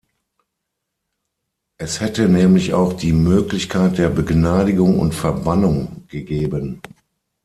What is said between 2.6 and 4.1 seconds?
auch die Möglichkeit der